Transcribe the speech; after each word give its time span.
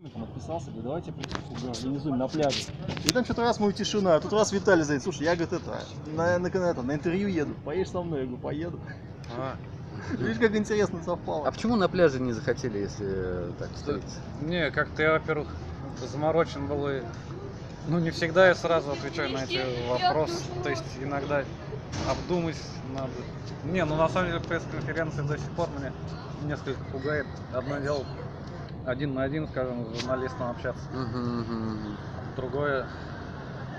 Там 0.00 0.22
отписался, 0.22 0.70
говорю, 0.70 0.82
давайте 0.84 1.12
организуем 1.68 2.18
на 2.18 2.28
пляже. 2.28 2.62
И 3.04 3.08
там 3.08 3.24
что-то 3.24 3.42
раз 3.42 3.58
мою 3.58 3.72
тишина, 3.72 4.14
а 4.14 4.20
тут 4.20 4.32
раз 4.32 4.52
Виталий 4.52 4.84
звонит, 4.84 5.02
слушай, 5.02 5.24
я, 5.24 5.34
говорит, 5.34 5.52
это, 5.52 5.82
на, 6.14 6.38
на, 6.38 6.48
на, 6.48 6.70
это, 6.70 6.82
на 6.82 6.92
интервью 6.92 7.26
еду, 7.26 7.54
поедешь 7.64 7.90
со 7.90 8.00
мной? 8.02 8.20
Я 8.20 8.26
говорю, 8.26 8.40
поеду. 8.40 8.80
А, 9.36 9.56
Видишь, 10.12 10.38
как 10.38 10.54
интересно 10.54 11.02
совпало. 11.02 11.48
А 11.48 11.50
почему 11.50 11.74
на 11.74 11.88
пляже 11.88 12.20
не 12.20 12.32
захотели, 12.32 12.78
если 12.78 13.52
так 13.58 13.72
встретиться? 13.74 14.20
Не, 14.40 14.70
как-то 14.70 15.02
я, 15.02 15.12
во-первых, 15.14 15.48
заморочен 16.06 16.68
был 16.68 16.88
и... 16.88 17.02
Ну, 17.88 17.98
не 17.98 18.10
всегда 18.10 18.46
я 18.46 18.54
сразу 18.54 18.92
отвечаю 18.92 19.32
на 19.32 19.44
эти 19.44 19.60
вопросы. 19.88 20.44
То 20.62 20.70
есть 20.70 20.84
иногда 21.02 21.42
обдумать 22.08 22.56
надо. 22.94 23.10
Не, 23.64 23.84
ну 23.84 23.96
на 23.96 24.08
самом 24.08 24.28
деле 24.28 24.40
пресс-конференции 24.40 25.22
до 25.22 25.38
сих 25.38 25.50
пор 25.52 25.68
меня 25.76 25.92
несколько 26.44 26.84
пугает. 26.84 27.26
Одно 27.52 27.78
дело 27.78 28.04
один 28.88 29.14
на 29.14 29.22
один, 29.22 29.46
скажем, 29.48 29.84
с 29.94 30.00
журналистом 30.00 30.50
общаться. 30.50 30.82
Другое, 32.36 32.86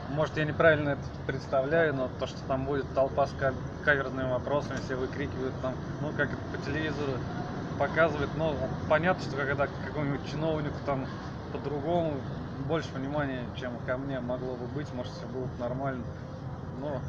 может 0.10 0.38
я 0.38 0.46
неправильно 0.46 0.90
это 0.90 1.02
представляю, 1.26 1.96
но 1.96 2.10
то, 2.20 2.28
что 2.28 2.38
там 2.48 2.66
будет 2.66 2.86
толпа 2.94 3.26
с 3.26 3.32
ка- 3.32 3.54
каверзными 3.86 4.30
вопросами, 4.30 4.78
все 4.78 4.96
выкрикивают 4.96 5.54
там, 5.62 5.76
ну 6.02 6.12
как 6.12 6.28
это 6.34 6.42
по 6.52 6.58
телевизору 6.64 7.14
показывает, 7.78 8.30
но 8.36 8.56
понятно, 8.90 9.24
что 9.24 9.38
когда 9.38 9.68
к 9.68 9.72
какому-нибудь 9.86 10.30
чиновнику 10.30 10.76
там 10.86 11.08
по-другому, 11.54 12.22
больше 12.68 12.90
внимания, 12.94 13.48
чем 13.56 13.72
ко 13.86 13.98
мне 13.98 14.20
могло 14.20 14.56
бы 14.56 14.68
быть, 14.68 14.92
может 14.94 15.12
все 15.14 15.26
бы 15.28 15.48
нормально. 15.58 16.04
Но 16.82 17.02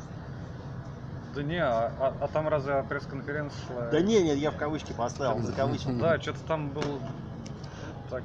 да 1.34 1.42
не, 1.42 1.58
а, 1.58 1.92
а- 1.98 2.14
а 2.20 2.28
там 2.28 2.48
разве 2.48 2.82
пресс-конференция 2.88 3.58
шла? 3.66 3.90
Да 3.90 4.00
не, 4.00 4.22
нет, 4.22 4.38
я 4.38 4.52
в 4.52 4.56
кавычки 4.56 4.92
поставил, 4.92 5.42
за 5.42 5.52
кавычки. 5.52 5.90
Да, 5.98 6.20
что-то 6.20 6.40
там 6.46 6.70
было 6.70 7.00
так. 8.10 8.24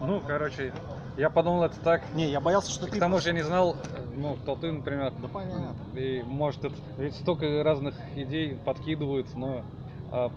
Ну, 0.00 0.20
короче, 0.26 0.72
я 1.16 1.30
подумал 1.30 1.64
это 1.64 1.78
так. 1.80 2.02
Не, 2.14 2.30
я 2.30 2.40
боялся, 2.40 2.70
что 2.70 2.86
К 2.86 2.90
ты... 2.90 2.98
тому 2.98 3.18
же 3.20 3.28
я 3.28 3.34
не 3.34 3.42
знал, 3.42 3.76
ну, 4.16 4.34
кто 4.36 4.56
ты, 4.56 4.72
например. 4.72 5.12
Да 5.20 5.28
понятно. 5.28 5.74
И 5.98 6.22
может 6.26 6.64
это 6.64 6.74
ведь 6.96 7.14
столько 7.14 7.62
разных 7.62 7.94
идей 8.16 8.56
подкидывают, 8.56 9.34
но 9.36 9.62
а 10.10 10.30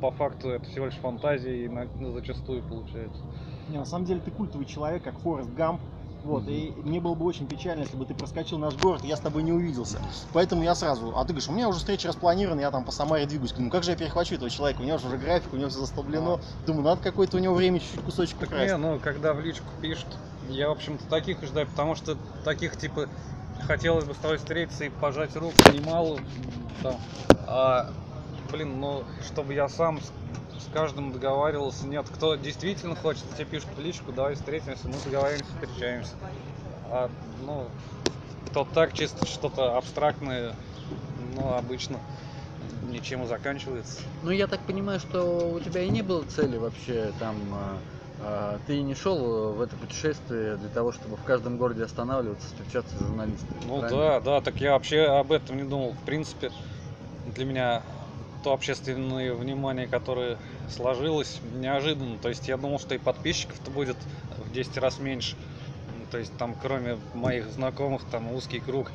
по 0.00 0.10
факту 0.12 0.50
это 0.50 0.64
всего 0.66 0.86
лишь 0.86 0.94
фантазии 0.94 1.64
и 1.64 1.68
на- 1.68 1.88
зачастую 2.12 2.62
получается. 2.62 3.20
Не, 3.68 3.78
на 3.78 3.84
самом 3.84 4.04
деле 4.06 4.20
ты 4.20 4.30
культовый 4.30 4.66
человек, 4.66 5.02
как 5.02 5.18
Форест 5.20 5.50
Гамп. 5.50 5.80
Вот, 6.24 6.48
и 6.48 6.74
мне 6.84 7.00
было 7.00 7.14
бы 7.14 7.24
очень 7.24 7.46
печально, 7.46 7.82
если 7.82 7.96
бы 7.96 8.04
ты 8.04 8.12
проскочил 8.12 8.58
наш 8.58 8.74
город, 8.76 9.04
и 9.04 9.08
я 9.08 9.16
с 9.16 9.20
тобой 9.20 9.42
не 9.42 9.52
увиделся. 9.52 9.98
Поэтому 10.32 10.62
я 10.62 10.74
сразу, 10.74 11.12
а 11.16 11.22
ты 11.22 11.28
говоришь, 11.28 11.48
у 11.48 11.52
меня 11.52 11.68
уже 11.68 11.78
встреча 11.78 12.08
распланирована, 12.08 12.60
я 12.60 12.70
там 12.70 12.84
по 12.84 12.90
Самаре 12.90 13.24
двигаюсь. 13.26 13.54
Ну 13.56 13.70
как 13.70 13.84
же 13.84 13.92
я 13.92 13.96
перехвачу 13.96 14.34
этого 14.34 14.50
человека? 14.50 14.82
У 14.82 14.84
него 14.84 14.98
же 14.98 15.06
уже 15.06 15.16
график, 15.16 15.52
у 15.52 15.56
него 15.56 15.70
все 15.70 15.78
заставлено. 15.78 16.40
Думаю, 16.66 16.84
надо 16.84 17.02
какой-то 17.02 17.36
у 17.36 17.40
него 17.40 17.54
время 17.54 17.78
чуть-чуть 17.78 18.02
кусочек 18.02 18.38
Так 18.38 18.48
украсть. 18.48 18.72
не, 18.72 18.76
ну, 18.76 18.98
когда 18.98 19.32
в 19.32 19.40
личку 19.40 19.66
пишут, 19.80 20.08
я, 20.48 20.68
в 20.68 20.72
общем-то, 20.72 21.04
таких 21.06 21.42
и 21.42 21.46
ждаю, 21.46 21.66
потому 21.66 21.94
что 21.94 22.16
таких, 22.44 22.76
типа, 22.76 23.08
хотелось 23.66 24.04
бы 24.04 24.14
с 24.14 24.18
тобой 24.18 24.38
встретиться 24.38 24.84
и 24.84 24.88
пожать 24.88 25.36
руку 25.36 25.54
немало, 25.72 26.18
там, 26.82 26.96
а, 27.46 27.90
блин, 28.50 28.80
ну, 28.80 29.04
чтобы 29.26 29.54
я 29.54 29.68
сам 29.68 30.00
с, 30.58 30.72
каждым 30.72 31.12
договаривался, 31.12 31.86
нет, 31.86 32.06
кто 32.12 32.34
действительно 32.36 32.94
хочет, 32.94 33.24
тебе 33.34 33.44
пишут 33.44 33.68
в 33.76 33.80
личку, 33.80 34.12
давай 34.12 34.34
встретимся, 34.34 34.88
мы 34.88 34.94
договариваемся, 35.04 35.50
встречаемся, 35.60 36.12
а, 36.90 37.10
ну, 37.44 37.66
кто 38.46 38.64
так, 38.64 38.92
чисто 38.92 39.26
что-то 39.26 39.76
абстрактное, 39.76 40.54
ну, 41.34 41.54
обычно 41.54 41.98
ничем 42.90 43.22
и 43.24 43.26
заканчивается. 43.26 44.00
Ну, 44.22 44.30
я 44.30 44.46
так 44.46 44.60
понимаю, 44.60 45.00
что 45.00 45.50
у 45.50 45.60
тебя 45.60 45.82
и 45.82 45.90
не 45.90 46.02
было 46.02 46.22
цели 46.24 46.56
вообще 46.56 47.12
там... 47.18 47.36
а, 47.52 47.78
а, 48.20 48.58
Ты 48.66 48.82
не 48.82 48.94
шел 48.94 49.52
в 49.52 49.60
это 49.60 49.76
путешествие 49.76 50.56
для 50.56 50.68
того, 50.68 50.92
чтобы 50.92 51.16
в 51.16 51.22
каждом 51.24 51.56
городе 51.56 51.84
останавливаться, 51.84 52.46
встречаться 52.46 52.96
с 52.96 53.00
журналистами. 53.00 53.60
Ну 53.66 53.80
правильно? 53.80 54.00
да, 54.00 54.20
да, 54.20 54.40
так 54.40 54.56
я 54.60 54.72
вообще 54.72 55.02
об 55.02 55.32
этом 55.32 55.56
не 55.56 55.64
думал. 55.64 55.92
В 55.92 56.04
принципе, 56.04 56.50
для 57.34 57.44
меня 57.44 57.82
то 58.48 58.54
общественное 58.54 59.34
внимание, 59.34 59.86
которое 59.86 60.38
сложилось, 60.70 61.38
неожиданно. 61.52 62.16
То 62.16 62.30
есть 62.30 62.48
я 62.48 62.56
думал, 62.56 62.78
что 62.78 62.94
и 62.94 62.98
подписчиков-то 62.98 63.70
будет 63.70 63.98
в 64.38 64.50
10 64.50 64.78
раз 64.78 65.00
меньше. 65.00 65.36
Ну, 65.98 66.06
То 66.10 66.16
есть 66.16 66.34
там, 66.38 66.56
кроме 66.62 66.96
моих 67.12 67.46
знакомых, 67.50 68.04
там 68.10 68.32
узкий 68.32 68.60
круг 68.60 68.90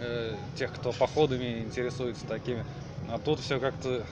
э, 0.00 0.34
тех, 0.56 0.72
кто 0.72 0.90
походами 0.90 1.60
интересуется 1.60 2.26
такими. 2.26 2.64
А 3.08 3.20
тут 3.20 3.38
все 3.38 3.60
как-то 3.60 4.04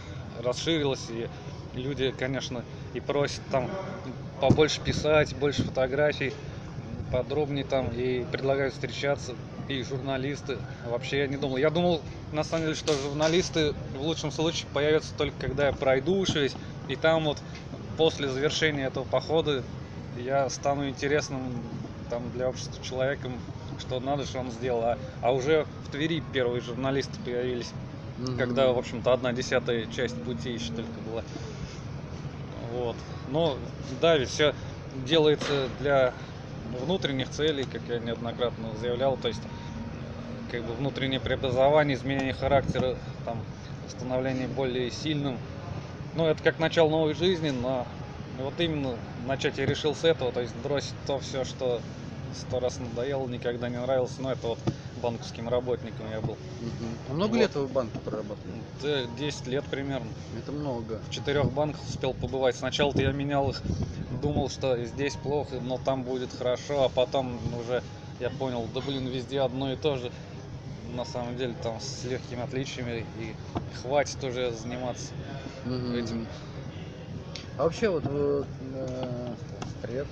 расширилось, 0.44 1.10
и 1.10 1.28
люди, 1.74 2.14
конечно, 2.16 2.62
и 2.92 3.00
просят 3.00 3.42
там 3.50 3.68
побольше 4.40 4.80
писать, 4.80 5.34
больше 5.34 5.64
фотографий, 5.64 6.32
подробнее 7.10 7.64
там, 7.64 7.90
и 7.92 8.24
предлагают 8.30 8.74
встречаться, 8.74 9.34
и 9.68 9.82
журналисты. 9.82 10.58
Вообще 10.82 11.18
я 11.20 11.26
не 11.26 11.36
думал. 11.36 11.56
Я 11.56 11.70
думал, 11.70 12.04
на 12.30 12.44
самом 12.44 12.64
деле, 12.64 12.74
что 12.74 12.96
журналисты 12.96 13.72
в 13.92 14.00
лучшем 14.00 14.30
случае 14.30 14.68
появятся 14.72 15.16
только 15.16 15.38
когда 15.38 15.66
я 15.66 15.72
пройду 15.72 16.24
весь, 16.24 16.56
и 16.86 16.96
там 16.96 17.24
вот 17.24 17.42
после 17.96 18.28
завершения 18.28 18.86
этого 18.86 19.04
похода 19.04 19.64
я 20.14 20.48
стану 20.50 20.88
интересным 20.88 21.86
там 22.08 22.30
для 22.30 22.48
общества 22.48 22.80
человеком, 22.82 23.42
что 23.76 24.00
надо, 24.00 24.26
что 24.26 24.40
он 24.40 24.50
сделал. 24.50 24.84
А, 24.84 24.98
а 25.20 25.32
уже 25.32 25.66
в 25.82 25.88
Твери 25.88 26.20
первые 26.20 26.60
журналисты 26.60 27.20
появились 27.20 27.74
Мгм. 28.16 28.36
когда, 28.36 28.72
в 28.72 28.78
общем-то, 28.78 29.12
одна 29.12 29.32
десятая 29.32 29.86
часть 29.86 30.22
пути 30.22 30.52
еще 30.52 30.72
только 30.74 31.00
была. 31.00 31.24
Вот. 32.50 33.04
Но, 33.26 33.58
да, 34.00 34.16
ведь 34.16 34.30
все 34.30 34.54
делается 34.92 35.68
для 35.68 36.14
внутренних 36.82 37.30
целей, 37.30 37.64
как 37.64 37.82
я 37.88 37.98
неоднократно 37.98 38.76
заявлял, 38.76 39.16
то 39.16 39.28
есть 39.28 39.42
как 40.50 40.62
бы 40.64 40.74
внутреннее 40.74 41.20
преобразование, 41.20 41.96
изменение 41.96 42.32
характера, 42.32 42.96
там, 43.24 43.42
становление 43.88 44.48
более 44.48 44.90
сильным. 44.90 45.38
Ну, 46.14 46.26
это 46.26 46.42
как 46.42 46.58
начало 46.58 46.90
новой 46.90 47.14
жизни, 47.14 47.50
но 47.50 47.86
вот 48.38 48.54
именно 48.58 48.96
начать 49.26 49.58
я 49.58 49.66
решил 49.66 49.94
с 49.94 50.04
этого, 50.04 50.32
то 50.32 50.40
есть 50.40 50.54
бросить 50.56 50.94
то 51.06 51.18
все, 51.18 51.44
что 51.44 51.80
сто 52.34 52.60
раз 52.60 52.78
надоело, 52.78 53.26
никогда 53.28 53.68
не 53.68 53.80
нравилось, 53.80 54.18
но 54.18 54.32
это 54.32 54.48
вот 54.48 54.58
банковским 55.02 55.48
работником 55.48 56.10
я 56.10 56.20
был. 56.20 56.36
Мгм. 56.60 56.98
А 57.08 57.12
много 57.12 57.32
Вот. 57.32 57.40
лет 57.40 57.54
вы 57.54 57.66
в 57.66 57.72
банке 57.72 57.98
проработали? 58.04 58.52
Да, 58.82 59.04
10 59.18 59.46
лет 59.46 59.64
примерно. 59.64 60.10
Это 60.36 60.52
много. 60.52 61.00
В 61.08 61.12
четырех 61.12 61.50
банках 61.52 61.82
успел 61.88 62.14
побывать. 62.14 62.56
Сначала-то 62.56 63.02
я 63.02 63.12
менял 63.12 63.50
их, 63.50 63.62
думал, 64.14 64.48
что 64.50 64.82
здесь 64.84 65.14
плохо, 65.14 65.56
но 65.60 65.78
там 65.78 66.02
будет 66.02 66.30
хорошо, 66.36 66.84
а 66.84 66.88
потом 66.88 67.38
уже 67.60 67.82
я 68.20 68.30
понял, 68.30 68.66
да 68.74 68.80
блин, 68.80 69.06
везде 69.08 69.40
одно 69.40 69.72
и 69.72 69.76
то 69.76 69.96
же. 69.96 70.10
На 70.94 71.04
самом 71.04 71.36
деле 71.36 71.54
там 71.62 71.80
с 71.80 72.04
легкими 72.04 72.42
отличиями 72.42 73.04
и 73.18 73.34
хватит 73.82 74.22
уже 74.22 74.52
заниматься 74.52 75.12
Мгм. 75.64 75.94
этим. 75.94 76.26
А 77.58 77.64
вообще 77.64 77.88
вот... 77.88 78.04
э, 78.06 78.44
э, 78.74 79.34
Привет. 79.82 80.06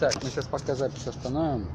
Так, 0.00 0.22
мы 0.22 0.30
сейчас 0.30 0.46
пока 0.46 0.74
запись 0.74 1.06
остановим. 1.06 1.68